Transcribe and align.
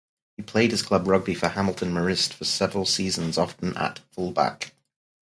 He 0.35 0.41
played 0.41 0.71
his 0.71 0.81
club 0.81 1.05
rugby 1.05 1.35
for 1.35 1.49
Hamilton 1.49 1.93
Marist 1.93 2.33
for 2.33 2.43
several 2.43 2.87
seasons, 2.87 3.37
often 3.37 3.77
at 3.77 3.99
fullback. 4.09 4.73